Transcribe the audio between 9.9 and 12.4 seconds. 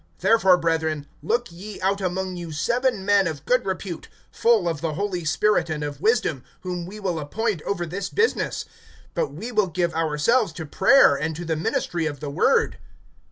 ourselves to prayer, and to the ministry of the